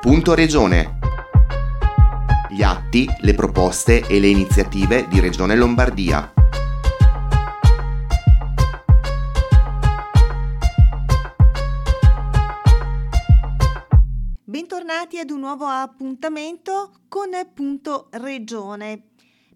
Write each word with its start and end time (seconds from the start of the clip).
Punto 0.00 0.32
Regione. 0.32 0.98
Gli 2.48 2.62
atti, 2.62 3.06
le 3.20 3.34
proposte 3.34 4.06
e 4.06 4.18
le 4.18 4.28
iniziative 4.28 5.06
di 5.08 5.20
Regione 5.20 5.54
Lombardia. 5.54 6.32
Bentornati 14.42 15.18
ad 15.18 15.28
un 15.28 15.40
nuovo 15.40 15.66
appuntamento 15.66 16.92
con 17.06 17.28
Punto 17.52 18.08
Regione. 18.12 19.09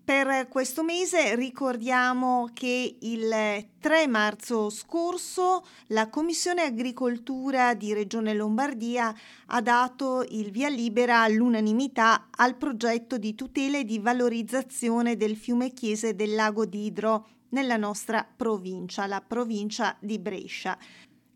Per 0.05 0.48
questo 0.48 0.82
mese 0.82 1.34
ricordiamo 1.34 2.50
che 2.52 2.98
il 3.00 3.66
3 3.80 4.07
marzo 4.07 4.69
scorso 4.69 5.64
la 5.87 6.11
Commissione 6.11 6.61
Agricoltura 6.61 7.73
di 7.73 7.95
Regione 7.95 8.34
Lombardia 8.34 9.14
ha 9.46 9.62
dato 9.62 10.23
il 10.29 10.51
via 10.51 10.69
libera 10.69 11.23
all'unanimità 11.23 12.29
al 12.37 12.56
progetto 12.56 13.16
di 13.16 13.34
tutela 13.34 13.79
e 13.79 13.84
di 13.84 13.98
valorizzazione 13.98 15.16
del 15.16 15.37
fiume 15.37 15.73
Chiese 15.73 16.15
del 16.15 16.34
lago 16.34 16.66
d'Idro 16.66 17.27
nella 17.48 17.79
nostra 17.79 18.29
provincia, 18.37 19.07
la 19.07 19.23
provincia 19.23 19.96
di 20.01 20.18
Brescia. 20.18 20.77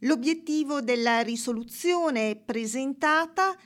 L'obiettivo 0.00 0.82
della 0.82 1.20
risoluzione 1.20 2.36
presentata 2.36 3.52
è 3.52 3.56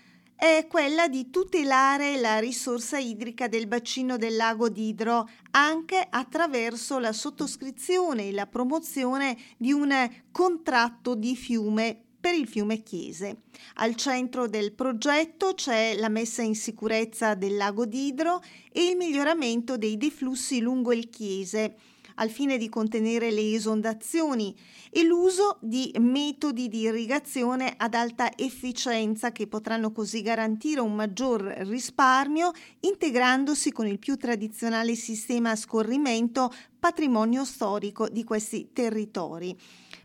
è 0.43 0.67
quella 0.67 1.07
di 1.07 1.31
tutelare 1.31 2.17
la 2.17 2.41
risorsa 2.41 2.99
idrica 2.99 3.47
del 3.47 3.69
bacino 3.69 4.17
del 4.17 4.35
lago 4.35 4.69
d'Idro 4.69 5.29
anche 5.53 6.05
attraverso 6.11 6.99
la 6.99 7.13
sottoscrizione 7.13 8.27
e 8.27 8.33
la 8.33 8.49
promozione 8.49 9.39
di 9.57 9.71
un 9.71 10.11
contratto 10.33 11.15
di 11.15 11.37
fiume 11.37 11.97
per 12.19 12.35
il 12.35 12.49
fiume 12.49 12.83
Chiese. 12.83 13.43
Al 13.75 13.95
centro 13.95 14.49
del 14.49 14.73
progetto 14.73 15.55
c'è 15.55 15.95
la 15.95 16.09
messa 16.09 16.43
in 16.43 16.57
sicurezza 16.57 17.37
del 17.37 17.57
lago 17.57 17.87
d'Idro 17.87 18.43
e 18.73 18.87
il 18.87 18.97
miglioramento 18.97 19.79
dei 19.79 19.97
deflussi 19.97 20.59
lungo 20.59 20.93
il 20.93 21.09
Chiese 21.09 21.77
al 22.17 22.31
fine 22.31 22.59
di 22.59 22.69
contenere 22.69 23.31
le 23.31 23.55
esondazioni 23.55 24.55
e 24.91 25.05
l'uso 25.05 25.59
di 25.61 25.95
metodi 25.99 26.69
di 26.69 26.81
irrigazione 26.81 27.75
ad 27.77 27.95
alta 27.95 28.37
efficienza 28.37 29.33
che 29.33 29.47
potranno 29.47 29.93
così 29.93 30.23
garantire 30.23 30.81
un 30.81 30.95
maggior 30.95 31.43
risparmio 31.43 32.53
integrandosi 32.81 33.73
con 33.73 33.87
il 33.87 33.99
più 33.99 34.17
tradizionale 34.17 34.95
sistema 34.95 35.51
a 35.51 35.57
scorrimento 35.57 36.53
patrimonio 36.83 37.45
storico 37.45 38.09
di 38.09 38.25
questi 38.25 38.71
territori. 38.73 39.57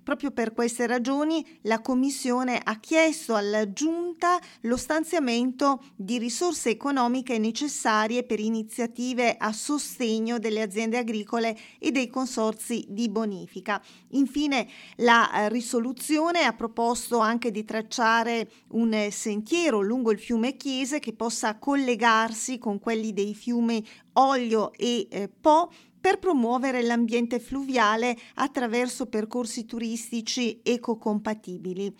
Proprio 0.03 0.29
per 0.29 0.53
queste 0.53 0.85
ragioni 0.85 1.43
la 1.63 1.81
Commissione 1.81 2.61
ha 2.63 2.79
chiesto 2.79 3.33
alla 3.33 3.73
Giunta 3.73 4.39
lo 4.61 4.77
stanziamento 4.77 5.83
di 5.95 6.19
risorse 6.19 6.69
economiche 6.69 7.39
necessarie 7.39 8.23
per 8.23 8.39
iniziative 8.39 9.37
a 9.37 9.51
sostegno 9.51 10.37
delle 10.37 10.61
aziende 10.61 10.99
agricole 10.99 11.57
e 11.79 11.89
dei 11.89 12.09
consorzi 12.09 12.85
di 12.87 13.09
bonifica. 13.09 13.81
Infine 14.09 14.67
la 14.97 15.31
eh, 15.31 15.49
risoluzione 15.49 16.43
ha 16.43 16.53
proposto 16.53 17.17
anche 17.17 17.49
di 17.49 17.65
tracciare 17.65 18.49
un 18.73 19.07
sentiero 19.09 19.81
lungo 19.81 20.11
il 20.11 20.19
fiume 20.19 20.55
Chiese 20.55 20.99
che 20.99 21.13
possa 21.13 21.57
collegarsi 21.57 22.59
con 22.59 22.79
quelli 22.79 23.13
dei 23.13 23.33
fiumi 23.33 23.85
Olio 24.13 24.71
e 24.73 25.07
eh, 25.09 25.27
Po 25.27 25.69
per 25.99 26.19
promuovere 26.19 26.81
l'ambiente 26.81 27.39
fluviale 27.39 28.17
attraverso 28.35 29.07
percorsi 29.07 29.65
turistici 29.65 30.59
ecocompatibili. 30.63 31.95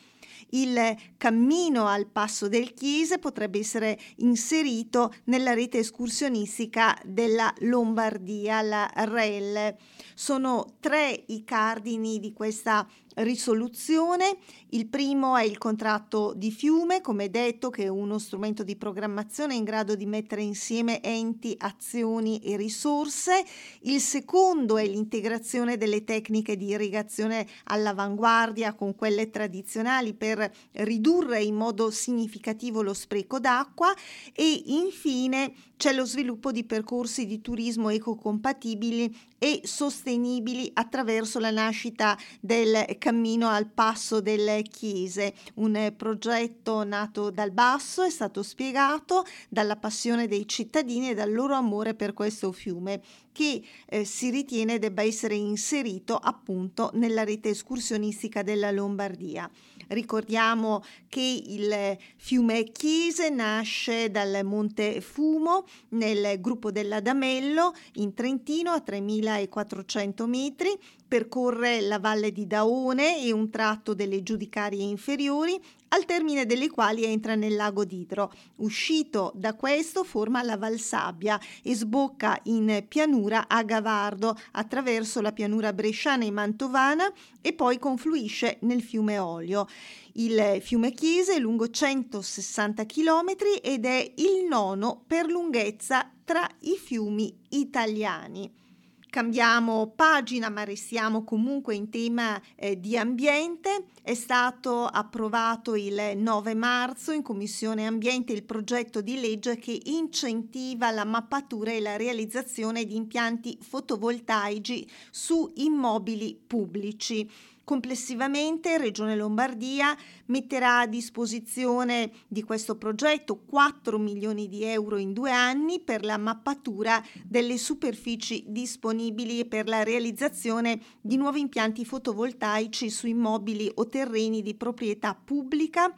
Il 0.52 0.96
cammino 1.18 1.88
al 1.88 2.08
passo 2.08 2.48
del 2.48 2.74
Chiese 2.74 3.20
potrebbe 3.20 3.60
essere 3.60 4.00
inserito 4.18 5.14
nella 5.26 5.54
rete 5.54 5.80
escursionistica 5.80 6.98
della 7.04 7.54
Lombardia, 7.60 8.62
la 8.62 8.90
REL. 8.94 9.76
Sono 10.14 10.76
tre 10.80 11.24
i 11.28 11.44
cardini 11.44 12.20
di 12.20 12.32
questa 12.34 12.88
risoluzione. 13.18 14.38
Il 14.70 14.88
primo 14.88 15.38
è 15.38 15.44
il 15.44 15.58
contratto 15.58 16.34
di 16.36 16.52
fiume, 16.52 17.02
come 17.02 17.30
detto, 17.30 17.70
che 17.70 17.84
è 17.84 17.88
uno 17.88 18.20
strumento 18.20 18.64
di 18.64 18.76
programmazione 18.76 19.56
in 19.56 19.64
grado 19.64 19.96
di 19.96 20.06
mettere 20.06 20.42
insieme 20.42 21.02
enti, 21.02 21.56
azioni 21.58 22.40
e 22.40 22.58
risorse. 22.58 23.46
Il 23.82 24.02
secondo 24.02 24.78
è 24.78 24.86
l'integrazione 24.86 25.78
delle 25.78 26.04
tecniche 26.04 26.58
di 26.58 26.68
irrigazione 26.68 27.48
all'avanguardia 27.66 28.74
con 28.74 28.96
quelle 28.96 29.30
tradizionali 29.30 30.14
per 30.14 30.52
ridurre 30.74 31.42
in 31.42 31.56
modo 31.56 31.90
significativo 31.92 32.82
lo 32.82 32.94
spreco 32.94 33.40
d'acqua 33.40 33.94
e 34.34 34.64
infine 34.66 35.54
c'è 35.78 35.94
lo 35.94 36.06
sviluppo 36.06 36.52
di 36.52 36.64
percorsi 36.64 37.26
di 37.26 37.40
turismo 37.40 37.90
ecocompatibili 37.90 39.16
e 39.38 39.62
sostenibili 39.64 40.70
attraverso 40.74 41.38
la 41.40 41.52
nascita 41.52 42.18
del 42.40 42.98
cammino 43.08 43.48
al 43.48 43.68
passo 43.68 44.20
delle 44.20 44.64
chiese, 44.64 45.34
un 45.56 45.94
progetto 45.96 46.84
nato 46.84 47.30
dal 47.30 47.52
basso, 47.52 48.04
è 48.04 48.10
stato 48.10 48.44
spiegato 48.44 49.24
dalla 49.48 49.78
passione 49.78 50.28
dei 50.28 50.46
cittadini 50.46 51.12
e 51.12 51.14
dal 51.14 51.32
loro 51.32 51.56
amore 51.56 51.94
per 51.94 52.12
questo 52.12 52.52
fiume 52.52 53.02
che 53.32 53.64
eh, 53.86 54.04
si 54.04 54.30
ritiene 54.30 54.78
debba 54.78 55.04
essere 55.04 55.36
inserito 55.36 56.18
appunto 56.18 56.90
nella 56.96 57.24
rete 57.24 57.48
escursionistica 57.48 58.44
della 58.44 58.72
Lombardia. 58.72 59.50
Ricordiamo 59.88 60.84
che 61.08 61.44
il 61.46 61.98
fiume 62.18 62.64
Chiese 62.66 63.30
nasce 63.30 64.12
dal 64.12 64.42
Monte 64.44 65.00
Fumo 65.02 65.66
nel 65.90 66.42
gruppo 66.42 66.72
dell'Adamello 66.72 67.74
in 67.96 68.14
Trentino 68.14 68.72
a 68.72 68.82
3400 68.82 70.28
metri, 70.28 70.78
percorre 71.08 71.82
la 71.82 72.00
valle 72.00 72.32
di 72.32 72.46
Daone 72.46 73.24
e 73.24 73.32
un 73.32 73.50
tratto 73.50 73.94
delle 73.94 74.24
giudicarie 74.24 74.84
inferiori 74.84 75.60
al 75.90 76.06
termine 76.06 76.46
delle 76.46 76.70
quali 76.70 77.04
entra 77.04 77.36
nel 77.36 77.56
lago 77.56 77.86
d'Idro. 77.86 78.32
Uscito 78.58 79.32
da 79.36 79.54
questo 79.56 80.04
forma 80.04 80.44
la 80.44 80.58
Valsabbia 80.58 81.40
e 81.64 81.76
sbocca 81.76 82.40
in 82.44 82.86
pianura 82.88 83.48
a 83.48 83.64
Gavardo 83.64 84.36
attraverso 84.52 85.22
la 85.22 85.32
pianura 85.32 85.74
bresciana 85.74 86.26
e 86.26 86.32
mantovana 86.32 87.12
e 87.42 87.54
poi 87.54 87.80
confluisce 87.80 88.58
nel 88.62 88.82
fiume 88.82 89.20
Olio. 89.20 89.68
Il 90.14 90.60
fiume 90.62 90.92
Chiese 90.92 91.36
è 91.36 91.40
lungo 91.40 91.70
160 91.70 92.86
km 92.86 93.36
ed 93.62 93.86
è 93.86 94.14
il 94.16 94.46
nono 94.50 95.04
per 95.06 95.28
lunghezza 95.28 96.12
tra 96.26 96.48
i 96.62 96.76
fiumi 96.76 97.34
italiani. 97.50 98.66
Cambiamo 99.10 99.94
pagina, 99.96 100.50
ma 100.50 100.64
restiamo 100.64 101.24
comunque 101.24 101.76
in 101.76 101.90
tema 101.90 102.40
eh, 102.56 102.80
di 102.80 102.98
ambiente. 102.98 103.86
È 104.02 104.14
stato 104.14 104.86
approvato 104.86 105.76
il 105.76 106.14
9 106.16 106.54
marzo 106.54 107.12
in 107.14 107.22
Commissione 107.22 107.88
Ambiente 107.88 108.34
il 108.34 108.44
progetto 108.44 109.02
di 109.02 109.20
legge 109.20 109.58
che 109.58 109.80
incentiva 109.86 110.92
la 110.92 111.06
mappatura 111.06 111.72
e 111.72 111.80
la 111.80 111.96
realizzazione 111.96 112.86
di 112.86 112.96
impianti 112.96 113.58
fotovoltaici 113.62 114.88
su 115.10 115.52
immobili 115.56 116.38
pubblici. 116.46 117.30
Complessivamente 117.68 118.78
Regione 118.78 119.18
Lombardia 119.18 119.94
metterà 120.28 120.80
a 120.80 120.88
disposizione 120.88 122.12
di 122.30 122.42
questo 122.42 122.78
progetto 122.78 123.42
4 123.46 123.98
milioni 123.98 124.48
di 124.48 124.64
euro 124.64 124.96
in 124.96 125.12
due 125.12 125.32
anni 125.32 125.82
per 125.82 126.06
la 126.06 126.18
mappatura 126.18 127.04
delle 127.26 127.58
superfici 127.58 128.46
disponibili 128.48 129.42
e 129.42 129.46
per 129.48 129.68
la 129.68 129.84
realizzazione 129.84 130.80
di 131.02 131.18
nuovi 131.18 131.42
impianti 131.42 131.84
fotovoltaici 131.84 132.90
su 132.90 133.06
immobili 133.06 133.70
o 133.76 133.86
terreni 133.86 134.42
di 134.42 134.56
proprietà 134.56 135.14
pubblica 135.14 135.94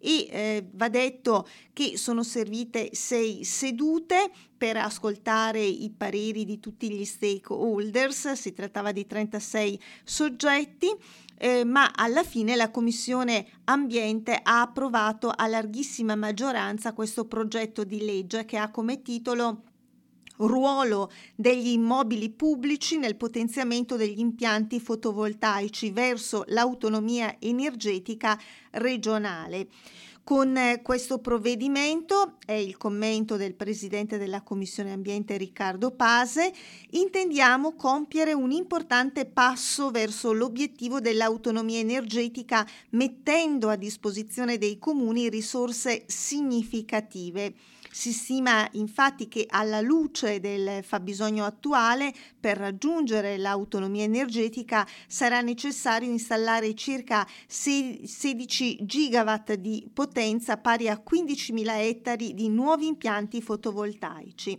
e 0.00 0.26
eh, 0.30 0.66
va 0.72 0.88
detto 0.88 1.46
che 1.72 1.96
sono 1.96 2.22
servite 2.22 2.90
sei 2.92 3.44
sedute 3.44 4.30
per 4.56 4.76
ascoltare 4.78 5.62
i 5.62 5.90
pareri 5.90 6.44
di 6.44 6.58
tutti 6.58 6.90
gli 6.90 7.04
stakeholders, 7.04 8.32
si 8.32 8.52
trattava 8.52 8.92
di 8.92 9.06
36 9.06 9.80
soggetti. 10.02 10.88
Eh, 11.42 11.64
ma 11.64 11.90
alla 11.94 12.22
fine 12.22 12.54
la 12.54 12.70
Commissione 12.70 13.46
Ambiente 13.64 14.38
ha 14.42 14.60
approvato 14.60 15.32
a 15.34 15.46
larghissima 15.46 16.14
maggioranza 16.14 16.92
questo 16.92 17.24
progetto 17.24 17.82
di 17.82 18.04
legge 18.04 18.44
che 18.44 18.58
ha 18.58 18.70
come 18.70 19.00
titolo 19.00 19.62
ruolo 20.40 21.10
degli 21.34 21.68
immobili 21.68 22.30
pubblici 22.30 22.98
nel 22.98 23.16
potenziamento 23.16 23.96
degli 23.96 24.20
impianti 24.20 24.80
fotovoltaici 24.80 25.90
verso 25.90 26.44
l'autonomia 26.48 27.36
energetica 27.38 28.38
regionale. 28.72 29.68
Con 30.22 30.78
questo 30.82 31.18
provvedimento, 31.18 32.36
è 32.46 32.52
il 32.52 32.76
commento 32.76 33.36
del 33.36 33.54
Presidente 33.54 34.16
della 34.16 34.42
Commissione 34.42 34.92
Ambiente 34.92 35.36
Riccardo 35.36 35.90
Pase, 35.90 36.52
intendiamo 36.90 37.74
compiere 37.74 38.32
un 38.32 38.52
importante 38.52 39.24
passo 39.26 39.90
verso 39.90 40.32
l'obiettivo 40.32 41.00
dell'autonomia 41.00 41.80
energetica 41.80 42.64
mettendo 42.90 43.70
a 43.70 43.76
disposizione 43.76 44.56
dei 44.56 44.78
comuni 44.78 45.28
risorse 45.28 46.04
significative. 46.06 47.54
Si 47.92 48.12
stima 48.12 48.68
infatti 48.72 49.26
che 49.26 49.46
alla 49.48 49.80
luce 49.80 50.38
del 50.38 50.84
fabbisogno 50.84 51.44
attuale 51.44 52.14
per 52.38 52.56
raggiungere 52.56 53.36
l'autonomia 53.36 54.04
energetica 54.04 54.86
sarà 55.08 55.40
necessario 55.40 56.08
installare 56.08 56.72
circa 56.74 57.26
16 57.48 58.78
gigawatt 58.86 59.54
di 59.54 59.88
potenza 59.92 60.56
pari 60.56 60.88
a 60.88 61.02
15.000 61.04 61.68
ettari 61.78 62.32
di 62.32 62.48
nuovi 62.48 62.86
impianti 62.86 63.42
fotovoltaici 63.42 64.56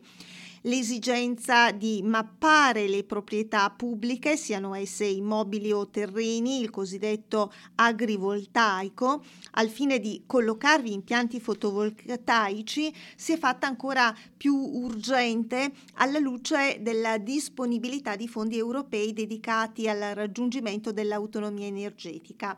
l'esigenza 0.62 1.72
di 1.72 2.02
mappare 2.04 2.88
le 2.88 3.04
proprietà 3.04 3.70
pubbliche, 3.70 4.38
siano 4.38 4.76
esse 4.76 5.06
immobili 5.06 5.72
o 5.72 5.88
terreni, 5.90 6.62
il 6.62 6.70
cosiddetto 6.70 7.52
agrivoltaico, 7.76 9.24
al 9.52 9.70
fine 9.70 10.00
di 10.00 10.24
collocarvi 10.26 10.92
impianti 10.92 11.40
fotovoltaici, 11.40 12.94
si 13.16 13.34
è 13.34 13.38
fatta 13.38 13.68
ancora 13.68 14.16
più 14.36 14.56
urgente 14.56 15.72
alla 15.96 16.20
luce 16.20 16.78
della 16.82 17.18
disponibilità 17.18 18.16
di 18.16 18.28
fondi 18.28 18.58
europei 18.58 19.14
dedicati 19.14 19.88
al 19.88 20.16
raggiungimento 20.16 20.92
dell'autonomia 20.92 21.66
energetica 21.66 22.58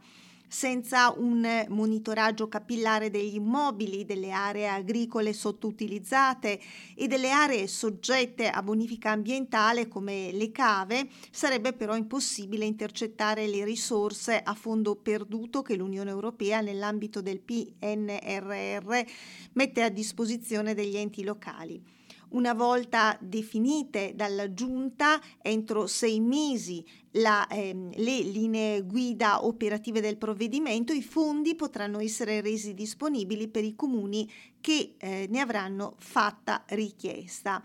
senza 0.53 1.11
un 1.17 1.65
monitoraggio 1.69 2.47
capillare 2.47 3.09
degli 3.09 3.33
immobili, 3.33 4.05
delle 4.05 4.29
aree 4.29 4.67
agricole 4.67 5.33
sottoutilizzate 5.33 6.59
e 6.93 7.07
delle 7.07 7.31
aree 7.31 7.67
soggette 7.67 8.49
a 8.49 8.61
bonifica 8.61 9.09
ambientale 9.09 9.87
come 9.87 10.31
le 10.31 10.51
cave, 10.51 11.09
sarebbe 11.31 11.73
però 11.73 11.95
impossibile 11.95 12.65
intercettare 12.65 13.47
le 13.47 13.65
risorse 13.65 14.39
a 14.43 14.53
fondo 14.53 14.95
perduto 14.95 15.63
che 15.63 15.75
l'Unione 15.75 16.11
Europea 16.11 16.61
nell'ambito 16.61 17.19
del 17.19 17.39
PNRR 17.39 19.01
mette 19.53 19.81
a 19.81 19.89
disposizione 19.89 20.75
degli 20.75 20.97
enti 20.97 21.23
locali 21.23 21.83
una 22.33 22.53
volta 22.53 23.17
definite 23.19 24.13
dalla 24.15 24.53
Giunta 24.53 25.19
entro 25.41 25.87
sei 25.87 26.19
mesi 26.19 26.85
la, 27.13 27.47
ehm, 27.47 27.91
le 27.95 28.19
linee 28.21 28.81
guida 28.81 29.45
operative 29.45 30.01
del 30.01 30.17
provvedimento, 30.17 30.93
i 30.93 31.03
fondi 31.03 31.55
potranno 31.55 31.99
essere 31.99 32.41
resi 32.41 32.73
disponibili 32.73 33.47
per 33.47 33.63
i 33.63 33.75
comuni 33.75 34.29
che 34.61 34.95
eh, 34.97 35.27
ne 35.29 35.39
avranno 35.39 35.95
fatta 35.97 36.63
richiesta. 36.69 37.63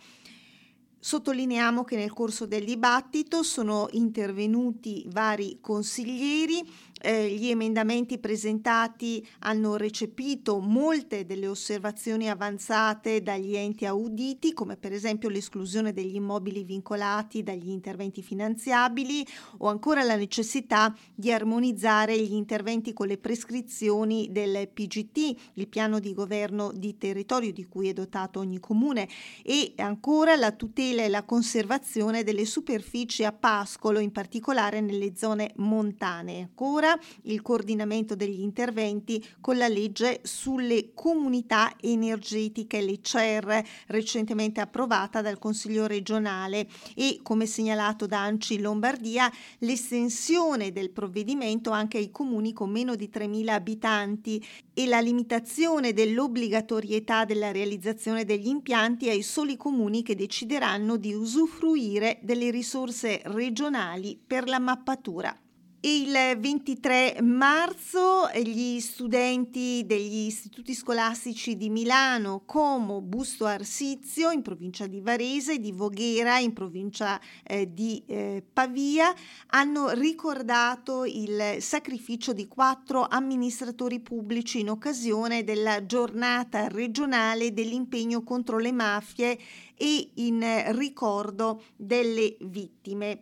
Sottolineiamo 1.00 1.84
che 1.84 1.96
nel 1.96 2.12
corso 2.12 2.44
del 2.44 2.64
dibattito 2.64 3.44
sono 3.44 3.86
intervenuti 3.92 5.06
vari 5.08 5.58
consiglieri 5.60 6.68
eh, 7.00 7.28
gli 7.30 7.48
emendamenti 7.48 8.18
presentati 8.18 9.26
hanno 9.40 9.76
recepito 9.76 10.58
molte 10.58 11.24
delle 11.24 11.46
osservazioni 11.46 12.28
avanzate 12.28 13.22
dagli 13.22 13.56
enti 13.56 13.86
auditi, 13.86 14.52
come 14.52 14.76
per 14.76 14.92
esempio 14.92 15.28
l'esclusione 15.28 15.92
degli 15.92 16.14
immobili 16.14 16.64
vincolati 16.64 17.42
dagli 17.42 17.68
interventi 17.68 18.22
finanziabili 18.22 19.26
o 19.58 19.68
ancora 19.68 20.02
la 20.02 20.16
necessità 20.16 20.94
di 21.14 21.32
armonizzare 21.32 22.18
gli 22.20 22.34
interventi 22.34 22.92
con 22.92 23.06
le 23.06 23.18
prescrizioni 23.18 24.28
del 24.30 24.68
PGT, 24.68 25.36
il 25.54 25.68
piano 25.68 26.00
di 26.00 26.14
governo 26.14 26.72
di 26.72 26.96
territorio 26.96 27.52
di 27.52 27.66
cui 27.66 27.88
è 27.88 27.92
dotato 27.92 28.40
ogni 28.40 28.60
comune, 28.60 29.08
e 29.42 29.72
ancora 29.76 30.36
la 30.36 30.52
tutela 30.52 31.02
e 31.02 31.08
la 31.08 31.24
conservazione 31.24 32.24
delle 32.24 32.44
superfici 32.44 33.24
a 33.24 33.32
pascolo, 33.32 33.98
in 33.98 34.12
particolare 34.12 34.80
nelle 34.80 35.14
zone 35.16 35.52
montane. 35.56 36.40
Ancora 36.40 36.87
ancora 36.88 36.98
il 37.22 37.42
coordinamento 37.42 38.14
degli 38.14 38.40
interventi 38.40 39.24
con 39.40 39.58
la 39.58 39.68
legge 39.68 40.20
sulle 40.22 40.92
comunità 40.94 41.74
energetiche, 41.80 42.80
le 42.80 43.00
CER, 43.02 43.62
recentemente 43.88 44.60
approvata 44.60 45.20
dal 45.20 45.38
Consiglio 45.38 45.86
regionale 45.86 46.66
e, 46.94 47.20
come 47.22 47.46
segnalato 47.46 48.06
da 48.06 48.22
ANCI 48.22 48.60
Lombardia, 48.60 49.30
l'estensione 49.58 50.72
del 50.72 50.90
provvedimento 50.90 51.70
anche 51.70 51.98
ai 51.98 52.10
comuni 52.10 52.52
con 52.52 52.70
meno 52.70 52.94
di 52.94 53.10
3.000 53.12 53.48
abitanti 53.48 54.44
e 54.72 54.86
la 54.86 55.00
limitazione 55.00 55.92
dell'obbligatorietà 55.92 57.24
della 57.24 57.50
realizzazione 57.50 58.24
degli 58.24 58.46
impianti 58.46 59.08
ai 59.08 59.22
soli 59.22 59.56
comuni 59.56 60.02
che 60.02 60.14
decideranno 60.14 60.96
di 60.96 61.12
usufruire 61.12 62.20
delle 62.22 62.50
risorse 62.50 63.20
regionali 63.24 64.18
per 64.24 64.48
la 64.48 64.60
mappatura. 64.60 65.36
Il 65.80 66.10
23 66.12 67.18
marzo 67.22 68.28
gli 68.34 68.80
studenti 68.80 69.84
degli 69.86 70.26
istituti 70.26 70.74
scolastici 70.74 71.56
di 71.56 71.70
Milano, 71.70 72.42
Como, 72.44 73.00
Busto 73.00 73.44
Arsizio 73.44 74.32
in 74.32 74.42
provincia 74.42 74.88
di 74.88 75.00
Varese 75.00 75.60
di 75.60 75.70
Voghera 75.70 76.38
in 76.38 76.52
provincia 76.52 77.20
eh, 77.44 77.72
di 77.72 78.02
eh, 78.06 78.42
Pavia 78.52 79.14
hanno 79.50 79.90
ricordato 79.90 81.04
il 81.04 81.58
sacrificio 81.60 82.32
di 82.32 82.48
quattro 82.48 83.06
amministratori 83.08 84.00
pubblici 84.00 84.58
in 84.58 84.70
occasione 84.70 85.44
della 85.44 85.86
giornata 85.86 86.66
regionale 86.66 87.52
dell'impegno 87.52 88.24
contro 88.24 88.58
le 88.58 88.72
mafie 88.72 89.38
e 89.76 90.10
in 90.14 90.42
ricordo 90.76 91.62
delle 91.76 92.36
vittime. 92.40 93.20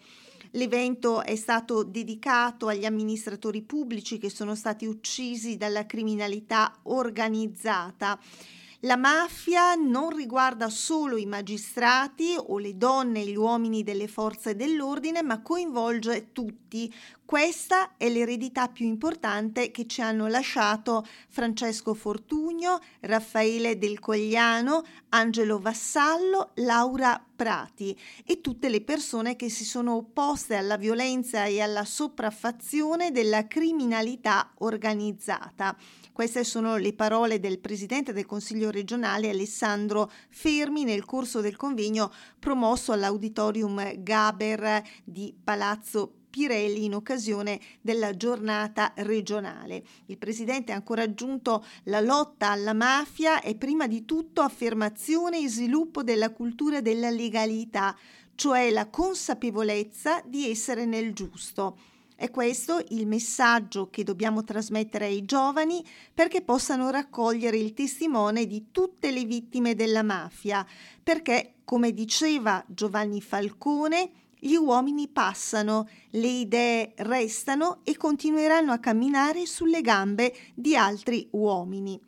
L'evento 0.56 1.22
è 1.22 1.36
stato 1.36 1.82
dedicato 1.82 2.68
agli 2.68 2.86
amministratori 2.86 3.60
pubblici 3.60 4.16
che 4.16 4.30
sono 4.30 4.54
stati 4.54 4.86
uccisi 4.86 5.58
dalla 5.58 5.84
criminalità 5.84 6.78
organizzata. 6.84 8.18
La 8.80 8.96
mafia 8.96 9.74
non 9.74 10.14
riguarda 10.14 10.70
solo 10.70 11.16
i 11.16 11.26
magistrati 11.26 12.36
o 12.38 12.58
le 12.58 12.76
donne 12.76 13.20
e 13.20 13.26
gli 13.26 13.36
uomini 13.36 13.82
delle 13.82 14.08
forze 14.08 14.56
dell'ordine, 14.56 15.22
ma 15.22 15.42
coinvolge 15.42 16.32
tutti, 16.32 16.90
questa 17.26 17.96
è 17.96 18.08
l'eredità 18.08 18.68
più 18.68 18.86
importante 18.86 19.72
che 19.72 19.88
ci 19.88 20.00
hanno 20.00 20.28
lasciato 20.28 21.04
Francesco 21.28 21.92
Fortugno, 21.92 22.78
Raffaele 23.00 23.78
Del 23.78 23.98
Cogliano, 23.98 24.84
Angelo 25.08 25.58
Vassallo, 25.58 26.52
Laura 26.54 27.20
Prati 27.36 27.96
e 28.24 28.40
tutte 28.40 28.70
le 28.70 28.80
persone 28.80 29.36
che 29.36 29.50
si 29.50 29.64
sono 29.64 29.96
opposte 29.96 30.56
alla 30.56 30.78
violenza 30.78 31.44
e 31.44 31.60
alla 31.60 31.84
sopraffazione 31.84 33.12
della 33.12 33.46
criminalità 33.46 34.52
organizzata. 34.58 35.76
Queste 36.12 36.44
sono 36.44 36.76
le 36.78 36.94
parole 36.94 37.38
del 37.38 37.58
Presidente 37.58 38.14
del 38.14 38.24
Consiglio 38.24 38.70
regionale 38.70 39.28
Alessandro 39.28 40.10
Fermi 40.30 40.84
nel 40.84 41.04
corso 41.04 41.42
del 41.42 41.56
convegno 41.56 42.10
promosso 42.38 42.92
all'Auditorium 42.92 44.02
Gaber 44.02 44.82
di 45.04 45.34
Palazzo 45.44 46.24
Pirelli 46.36 46.84
in 46.84 46.94
occasione 46.94 47.58
della 47.80 48.14
giornata 48.14 48.92
regionale. 48.96 49.82
Il 50.04 50.18
presidente 50.18 50.70
ha 50.70 50.74
ancora 50.74 51.00
aggiunto 51.00 51.64
la 51.84 52.00
lotta 52.00 52.50
alla 52.50 52.74
mafia 52.74 53.40
è 53.40 53.54
prima 53.54 53.86
di 53.86 54.04
tutto 54.04 54.42
affermazione 54.42 55.38
e 55.38 55.48
sviluppo 55.48 56.02
della 56.02 56.32
cultura 56.32 56.82
della 56.82 57.08
legalità, 57.08 57.96
cioè 58.34 58.68
la 58.68 58.90
consapevolezza 58.90 60.20
di 60.26 60.50
essere 60.50 60.84
nel 60.84 61.14
giusto. 61.14 61.78
È 62.14 62.28
questo 62.28 62.84
il 62.90 63.06
messaggio 63.06 63.88
che 63.88 64.04
dobbiamo 64.04 64.44
trasmettere 64.44 65.06
ai 65.06 65.24
giovani 65.24 65.82
perché 66.12 66.42
possano 66.42 66.90
raccogliere 66.90 67.56
il 67.56 67.72
testimone 67.72 68.44
di 68.44 68.66
tutte 68.72 69.10
le 69.10 69.24
vittime 69.24 69.74
della 69.74 70.02
mafia, 70.02 70.66
perché, 71.02 71.54
come 71.64 71.94
diceva 71.94 72.62
Giovanni 72.68 73.22
Falcone, 73.22 74.10
gli 74.38 74.54
uomini 74.54 75.08
passano, 75.08 75.88
le 76.10 76.28
idee 76.28 76.92
restano 76.96 77.80
e 77.84 77.96
continueranno 77.96 78.72
a 78.72 78.78
camminare 78.78 79.46
sulle 79.46 79.80
gambe 79.80 80.34
di 80.54 80.76
altri 80.76 81.26
uomini. 81.32 82.00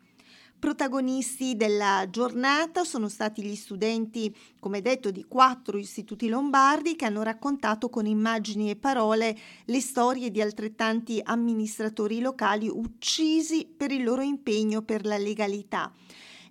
Protagonisti 0.59 1.55
della 1.55 2.05
giornata 2.09 2.83
sono 2.83 3.07
stati 3.07 3.41
gli 3.41 3.55
studenti, 3.55 4.35
come 4.59 4.81
detto, 4.81 5.09
di 5.09 5.23
quattro 5.23 5.77
istituti 5.77 6.27
lombardi 6.27 6.97
che 6.97 7.05
hanno 7.05 7.23
raccontato 7.23 7.89
con 7.89 8.05
immagini 8.05 8.69
e 8.69 8.75
parole 8.75 9.37
le 9.63 9.79
storie 9.79 10.29
di 10.29 10.41
altrettanti 10.41 11.21
amministratori 11.23 12.19
locali 12.19 12.67
uccisi 12.67 13.65
per 13.65 13.91
il 13.91 14.03
loro 14.03 14.21
impegno 14.21 14.81
per 14.81 15.05
la 15.05 15.17
legalità. 15.17 15.93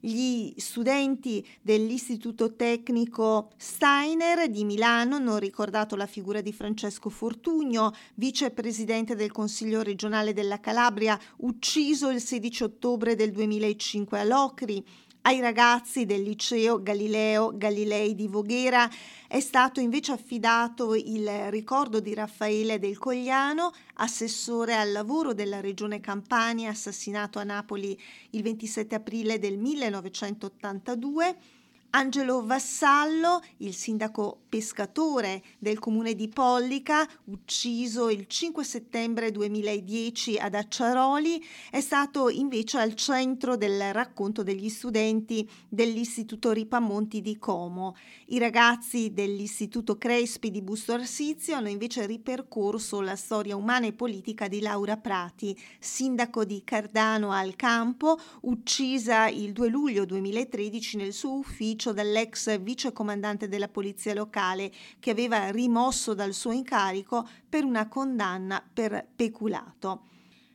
Gli 0.00 0.52
studenti 0.56 1.44
dell'Istituto 1.60 2.54
Tecnico 2.54 3.50
Steiner 3.56 4.48
di 4.48 4.64
Milano 4.64 5.16
hanno 5.16 5.38
ricordato 5.38 5.96
la 5.96 6.06
figura 6.06 6.40
di 6.40 6.52
Francesco 6.52 7.10
Fortugno, 7.10 7.92
vicepresidente 8.14 9.16
del 9.16 9.32
Consiglio 9.32 9.82
regionale 9.82 10.32
della 10.32 10.60
Calabria, 10.60 11.18
ucciso 11.38 12.10
il 12.10 12.20
16 12.20 12.62
ottobre 12.62 13.16
del 13.16 13.32
2005 13.32 14.20
a 14.20 14.24
Locri. 14.24 14.84
Ai 15.28 15.40
ragazzi 15.40 16.06
del 16.06 16.22
liceo 16.22 16.82
Galileo 16.82 17.54
Galilei 17.54 18.14
di 18.14 18.28
Voghera 18.28 18.88
è 19.26 19.40
stato 19.40 19.78
invece 19.78 20.12
affidato 20.12 20.94
il 20.94 21.50
ricordo 21.50 22.00
di 22.00 22.14
Raffaele 22.14 22.78
del 22.78 22.96
Cogliano, 22.96 23.74
assessore 23.96 24.74
al 24.74 24.90
lavoro 24.90 25.34
della 25.34 25.60
regione 25.60 26.00
Campania, 26.00 26.70
assassinato 26.70 27.38
a 27.38 27.44
Napoli 27.44 28.00
il 28.30 28.40
27 28.40 28.94
aprile 28.94 29.38
del 29.38 29.58
1982 29.58 31.36
Angelo 31.90 32.44
Vassallo, 32.44 33.40
il 33.58 33.72
sindaco 33.72 34.42
pescatore 34.46 35.42
del 35.58 35.78
comune 35.78 36.14
di 36.14 36.28
Pollica, 36.28 37.08
ucciso 37.24 38.10
il 38.10 38.26
5 38.26 38.62
settembre 38.62 39.30
2010 39.30 40.36
ad 40.36 40.54
Acciaroli, 40.54 41.42
è 41.70 41.80
stato 41.80 42.28
invece 42.28 42.78
al 42.78 42.94
centro 42.94 43.56
del 43.56 43.94
racconto 43.94 44.42
degli 44.42 44.68
studenti 44.68 45.48
dell'Istituto 45.66 46.52
Ripamonti 46.52 47.22
di 47.22 47.38
Como. 47.38 47.96
I 48.26 48.38
ragazzi 48.38 49.14
dell'Istituto 49.14 49.96
Crespi 49.96 50.50
di 50.50 50.60
Busto 50.60 50.92
Arsizio 50.92 51.56
hanno 51.56 51.70
invece 51.70 52.04
ripercorso 52.04 53.00
la 53.00 53.16
storia 53.16 53.56
umana 53.56 53.86
e 53.86 53.94
politica 53.94 54.46
di 54.46 54.60
Laura 54.60 54.98
Prati, 54.98 55.58
sindaco 55.78 56.44
di 56.44 56.60
Cardano 56.64 57.32
al 57.32 57.56
Campo, 57.56 58.18
uccisa 58.42 59.28
il 59.28 59.52
2 59.52 59.68
luglio 59.68 60.04
2013 60.04 60.96
nel 60.98 61.14
suo 61.14 61.32
ufficio 61.32 61.76
ufficio 61.78 61.92
dall'ex 61.92 62.60
vicecomandante 62.60 63.46
della 63.46 63.68
polizia 63.68 64.12
locale 64.12 64.72
che 64.98 65.10
aveva 65.10 65.50
rimosso 65.50 66.12
dal 66.12 66.32
suo 66.32 66.50
incarico 66.50 67.26
per 67.48 67.62
una 67.64 67.86
condanna 67.86 68.60
per 68.72 69.06
peculato. 69.14 70.06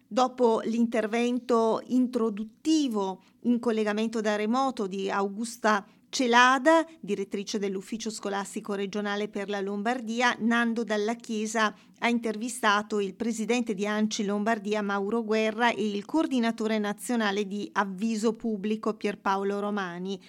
Dopo 0.06 0.60
l'intervento 0.66 1.82
introduttivo 1.88 3.24
in 3.44 3.60
collegamento 3.60 4.20
da 4.20 4.36
remoto 4.36 4.86
di 4.86 5.10
Augusta 5.10 5.86
Celada, 6.10 6.86
direttrice 7.00 7.58
dell'ufficio 7.58 8.12
scolastico 8.12 8.74
regionale 8.76 9.30
per 9.30 9.50
la 9.50 9.62
Lombardia, 9.62 10.36
Nando 10.42 10.84
Dalla 10.84 11.16
Chiesa 11.16 11.74
ha 12.00 12.08
intervistato 12.08 13.00
il 13.00 13.16
presidente 13.16 13.74
di 13.74 13.88
Anci 13.88 14.24
Lombardia 14.24 14.84
Mauro 14.84 15.24
Guerra 15.24 15.72
e 15.72 15.88
il 15.88 16.06
coordinatore 16.06 16.78
nazionale 16.78 17.48
di 17.48 17.68
Avviso 17.72 18.34
Pubblico 18.34 18.94
Pierpaolo 18.94 19.60
Romani. 19.60 20.20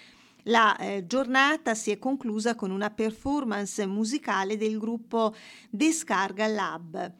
La 0.44 0.76
eh, 0.76 1.06
giornata 1.06 1.74
si 1.74 1.90
è 1.90 1.98
conclusa 1.98 2.54
con 2.54 2.70
una 2.70 2.90
performance 2.90 3.86
musicale 3.86 4.56
del 4.56 4.78
gruppo 4.78 5.34
Descarga 5.70 6.46
Lab. 6.46 7.12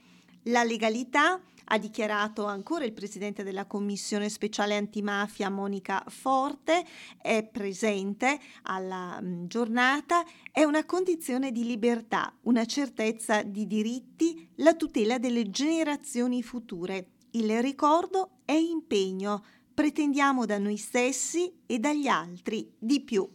La 0.45 0.62
legalità 0.62 1.40
ha 1.66 1.78
dichiarato 1.78 2.45
ancora 2.45 2.85
il 2.85 2.93
presidente 2.93 3.43
della 3.43 3.64
commissione 3.64 4.28
speciale 4.28 4.76
antimafia 4.76 5.49
Monica 5.49 6.04
Forte, 6.09 6.85
è 7.16 7.43
presente 7.50 8.38
alla 8.64 9.19
mh, 9.21 9.26
mm, 9.26 9.45
giornata, 9.47 10.23
è 10.52 10.64
una 10.64 10.85
condizione 10.85 11.50
di 11.50 11.64
libertà, 11.64 12.35
una 12.43 12.66
certezza 12.66 13.43
di 13.43 13.66
diritti, 13.66 14.50
la 14.57 14.75
tutela 14.75 15.19
delle 15.19 15.49
generazioni 15.49 16.43
future. 16.43 17.07
Il 17.31 17.61
ricordo 17.62 18.40
è 18.45 18.52
impegno, 18.52 19.43
pretendiamo 19.75 20.47
da 20.47 20.59
noi 20.59 20.76
stessi 20.76 21.52
e 21.66 21.78
dagli 21.78 22.07
altri 22.07 22.73
di 22.78 23.00
più. 23.00 23.28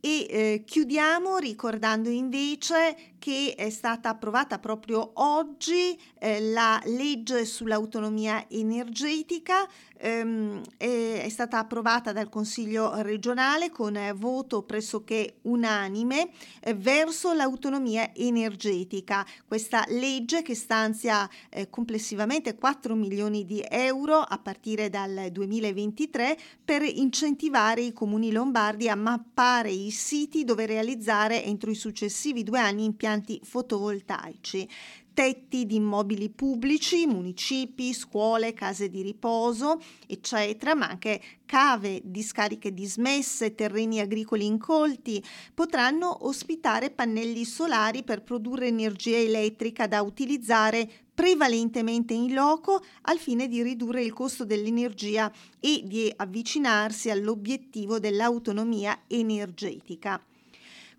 E 0.00 0.26
eh, 0.30 0.62
chiudiamo 0.64 1.38
ricordando 1.38 2.08
invece 2.08 3.14
che 3.18 3.54
è 3.56 3.68
stata 3.68 4.10
approvata 4.10 4.60
proprio 4.60 5.10
oggi 5.14 5.98
eh, 6.20 6.40
la 6.40 6.80
legge 6.84 7.44
sull'autonomia 7.44 8.48
energetica, 8.48 9.68
ehm, 9.98 10.62
è, 10.76 11.22
è, 11.24 11.28
stata 11.28 11.58
approvata 11.58 12.12
dal 12.12 12.28
Consiglio 12.28 13.02
regionale 13.02 13.70
con 13.70 13.96
eh, 13.96 14.12
voto 14.12 14.62
pressoché 14.62 15.36
unanime 15.42 16.30
eh, 16.60 16.74
verso 16.74 17.32
l'autonomia 17.32 18.14
energetica. 18.14 19.26
Questa 19.46 19.84
legge 19.88 20.42
che 20.42 20.54
stanzia 20.54 21.28
eh, 21.50 21.68
complessivamente 21.68 22.54
4 22.54 22.94
milioni 22.94 23.44
di 23.44 23.64
euro 23.68 24.18
a 24.18 24.38
partire 24.38 24.88
dal 24.88 25.28
2023 25.30 26.36
per 26.64 26.82
incentivare 26.82 27.82
i 27.82 27.92
comuni 27.92 28.32
lombardi 28.32 28.88
a 28.88 28.94
mappare 28.94 29.70
i 29.70 29.90
siti 29.90 30.44
dove 30.44 30.66
realizzare 30.66 31.44
entro 31.44 31.70
i 31.70 31.74
successivi 31.74 32.42
due 32.42 32.58
anni 32.58 32.84
impianti 32.84 33.06
impianti 33.08 33.40
fotovoltaici, 33.42 34.68
tetti 35.18 35.66
di 35.66 35.74
immobili 35.74 36.30
pubblici, 36.30 37.04
municipi, 37.04 37.92
scuole, 37.92 38.54
case 38.54 38.88
di 38.88 39.02
riposo, 39.02 39.82
eccetera, 40.06 40.76
ma 40.76 40.90
anche 40.90 41.20
cave, 41.44 42.00
discariche 42.04 42.72
dismesse, 42.72 43.56
terreni 43.56 43.98
agricoli 43.98 44.46
incolti, 44.46 45.20
potranno 45.52 46.24
ospitare 46.28 46.90
pannelli 46.90 47.44
solari 47.44 48.04
per 48.04 48.22
produrre 48.22 48.68
energia 48.68 49.16
elettrica 49.16 49.88
da 49.88 50.02
utilizzare 50.02 50.88
prevalentemente 51.12 52.14
in 52.14 52.32
loco 52.32 52.80
al 53.00 53.18
fine 53.18 53.48
di 53.48 53.60
ridurre 53.60 54.04
il 54.04 54.12
costo 54.12 54.44
dell'energia 54.44 55.32
e 55.58 55.82
di 55.84 56.12
avvicinarsi 56.14 57.10
all'obiettivo 57.10 57.98
dell'autonomia 57.98 59.00
energetica. 59.08 60.22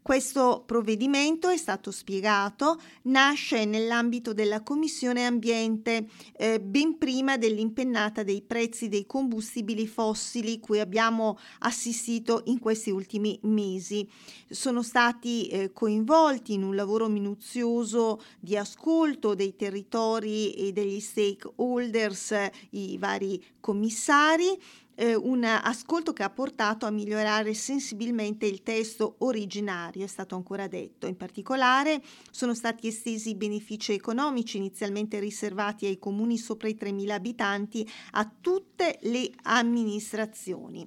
Questo 0.01 0.63
provvedimento 0.65 1.49
è 1.49 1.57
stato 1.57 1.91
spiegato, 1.91 2.79
nasce 3.03 3.65
nell'ambito 3.65 4.33
della 4.33 4.63
Commissione 4.63 5.25
Ambiente 5.25 6.07
eh, 6.35 6.59
ben 6.59 6.97
prima 6.97 7.37
dell'impennata 7.37 8.23
dei 8.23 8.41
prezzi 8.41 8.87
dei 8.87 9.05
combustibili 9.05 9.85
fossili 9.87 10.59
cui 10.59 10.79
abbiamo 10.79 11.37
assistito 11.59 12.41
in 12.45 12.59
questi 12.59 12.89
ultimi 12.89 13.37
mesi. 13.43 14.09
Sono 14.49 14.81
stati 14.81 15.47
eh, 15.47 15.73
coinvolti 15.73 16.53
in 16.53 16.63
un 16.63 16.75
lavoro 16.75 17.07
minuzioso 17.07 18.21
di 18.39 18.57
ascolto 18.57 19.35
dei 19.35 19.55
territori 19.55 20.53
e 20.53 20.71
degli 20.71 20.99
stakeholders, 20.99 22.31
eh, 22.31 22.51
i 22.71 22.97
vari 22.97 23.43
commissari 23.59 24.57
eh, 24.99 25.15
un 25.15 25.45
ascolto 25.45 26.11
che 26.11 26.23
ha 26.23 26.29
portato 26.29 26.85
a 26.85 26.89
migliorare 26.89 27.53
sensibilmente 27.53 28.45
il 28.45 28.63
testo 28.63 29.15
originario, 29.19 30.03
è 30.03 30.07
stato 30.07 30.35
ancora 30.35 30.67
detto. 30.67 31.07
In 31.07 31.15
particolare 31.15 32.01
sono 32.31 32.53
stati 32.53 32.87
estesi 32.87 33.29
i 33.29 33.35
benefici 33.35 33.93
economici 33.93 34.57
inizialmente 34.57 35.19
riservati 35.19 35.85
ai 35.85 35.99
comuni 35.99 36.37
sopra 36.37 36.67
i 36.67 36.77
3.000 36.77 37.11
abitanti 37.11 37.89
a 38.11 38.29
tutte 38.41 38.99
le 39.03 39.31
amministrazioni. 39.43 40.85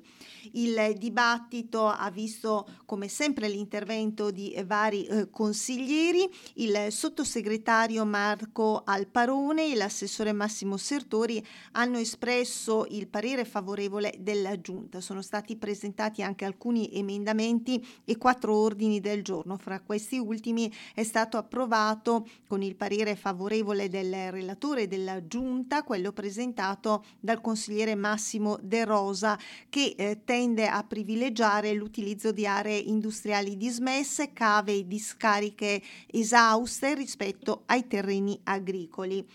Il 0.53 0.95
dibattito 0.99 1.87
ha 1.87 2.11
visto 2.11 2.69
come 2.85 3.09
sempre 3.09 3.49
l'intervento 3.49 4.31
di 4.31 4.55
vari 4.67 5.07
eh, 5.07 5.31
consiglieri, 5.31 6.29
il 6.55 6.89
sottosegretario 6.91 8.05
Marco 8.05 8.83
Alparone 8.85 9.73
e 9.73 9.77
l'assessore 9.77 10.33
Massimo 10.33 10.77
Sertori 10.77 11.43
hanno 11.73 11.97
espresso 11.97 12.85
il 12.91 13.09
parere 13.09 13.47
favorevole 13.47 14.02
regole 14.03 14.15
della 14.19 14.61
Giunta. 14.61 15.01
Sono 15.01 15.23
stati 15.23 15.57
presentati 15.57 16.23
anche 16.23 16.45
alcuni 16.45 16.91
emendamenti 16.93 17.85
e 18.05 18.17
quattro 18.17 18.57
ordini 18.57 19.01
del 19.01 19.23
giorno. 19.23 19.57
Fra 19.57 19.81
questi 19.81 20.19
ultimi 20.19 20.73
è 20.95 21.05
stato 21.05 21.37
approvato 21.37 22.27
con 22.49 22.63
il 22.63 22.75
parere 22.75 23.15
favorevole 23.15 23.89
del 23.89 24.33
relatore 24.33 24.89
della 24.89 25.27
Giunta, 25.27 25.85
quello 25.85 26.13
presentato 26.13 27.05
dal 27.21 27.41
consigliere 27.41 27.95
Massimo 27.95 28.59
De 28.61 28.85
Rosa, 28.85 29.39
che 29.69 29.95
eh, 29.97 30.21
tende 30.25 30.67
a 30.67 30.83
privilegiare 30.83 31.73
l'utilizzo 31.73 32.33
di 32.33 32.47
aree 32.47 32.79
industriali 32.79 33.57
dismesse, 33.57 34.33
cave 34.33 34.73
e 34.73 34.87
discariche 34.87 35.81
esauste 36.07 36.95
rispetto 36.95 37.63
ai 37.67 37.87
terreni 37.87 38.39
agricoli. 38.45 39.27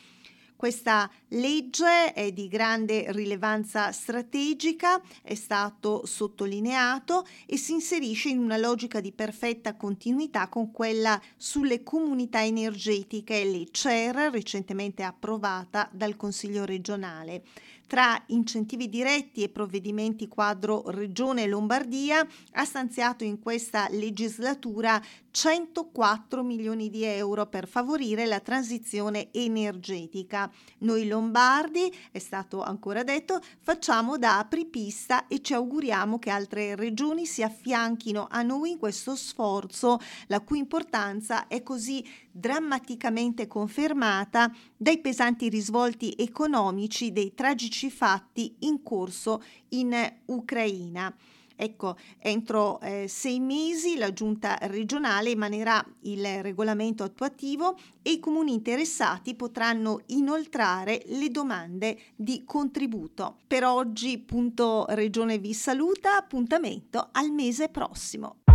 Questa 0.57 1.07
legge 1.29 2.13
è 2.13 2.31
di 2.31 2.47
grande 2.47 3.11
rilevanza 3.11 3.91
strategica, 3.91 4.99
è 5.21 5.35
stato 5.35 6.03
sottolineato 6.07 7.27
e 7.45 7.57
si 7.57 7.73
inserisce 7.73 8.29
in 8.29 8.39
una 8.39 8.57
logica 8.57 8.99
di 8.99 9.11
perfetta 9.11 9.75
continuità 9.75 10.47
con 10.47 10.71
quella 10.71 11.21
sulle 11.37 11.83
comunità 11.83 12.43
energetiche, 12.43 13.45
le 13.45 13.67
CER, 13.69 14.31
recentemente 14.31 15.03
approvata 15.03 15.87
dal 15.93 16.15
Consiglio 16.15 16.65
regionale. 16.65 17.43
Tra 17.87 18.21
incentivi 18.27 18.89
diretti 18.89 19.43
e 19.43 19.49
provvedimenti 19.49 20.27
quadro 20.27 20.89
Regione 20.89 21.47
Lombardia 21.47 22.27
ha 22.53 22.65
stanziato 22.65 23.23
in 23.23 23.39
questa 23.39 23.87
legislatura 23.89 25.01
104 25.39 26.41
milioni 26.41 26.89
di 26.89 27.03
euro 27.03 27.45
per 27.45 27.67
favorire 27.67 28.25
la 28.25 28.39
transizione 28.39 29.31
energetica. 29.31 30.51
Noi 30.79 31.07
lombardi, 31.07 31.93
è 32.11 32.17
stato 32.17 32.63
ancora 32.63 33.03
detto, 33.03 33.39
facciamo 33.59 34.17
da 34.17 34.39
apripista 34.39 35.27
e 35.27 35.43
ci 35.43 35.53
auguriamo 35.53 36.17
che 36.17 36.31
altre 36.31 36.75
regioni 36.75 37.27
si 37.27 37.43
affianchino 37.43 38.25
a 38.31 38.41
noi 38.41 38.71
in 38.71 38.77
questo 38.79 39.15
sforzo, 39.15 39.99
la 40.25 40.41
cui 40.41 40.57
importanza 40.57 41.45
è 41.45 41.61
così 41.61 42.03
drammaticamente 42.31 43.45
confermata 43.45 44.51
dai 44.75 44.97
pesanti 44.97 45.49
risvolti 45.49 46.15
economici 46.17 47.11
dei 47.11 47.35
tragici 47.35 47.91
fatti 47.91 48.55
in 48.61 48.81
corso 48.81 49.43
in 49.69 49.93
Ucraina. 50.25 51.15
Ecco, 51.59 51.97
entro 52.19 52.79
eh, 52.81 53.07
sei 53.07 53.39
mesi 53.39 53.97
la 53.97 54.13
giunta 54.13 54.57
regionale 54.61 55.31
emanerà 55.31 55.83
il 56.01 56.43
regolamento 56.43 57.03
attuativo 57.03 57.75
e 58.03 58.11
i 58.11 58.19
comuni 58.19 58.53
interessati 58.53 59.33
potranno 59.33 60.01
inoltrare 60.07 61.01
le 61.07 61.29
domande 61.31 61.97
di 62.15 62.43
contributo. 62.45 63.37
Per 63.47 63.65
oggi, 63.65 64.19
punto 64.19 64.85
Regione 64.89 65.39
vi 65.39 65.53
saluta, 65.55 66.15
appuntamento 66.15 67.09
al 67.11 67.31
mese 67.31 67.69
prossimo. 67.69 68.46